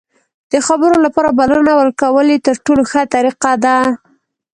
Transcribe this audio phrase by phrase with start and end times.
[0.51, 3.77] د خبرو لپاره بلنه ورکول یې تر ټولو ښه طریقه ده.